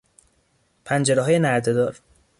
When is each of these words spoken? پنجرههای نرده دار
پنجرههای 0.85 1.39
نرده 1.39 1.73
دار 1.73 1.99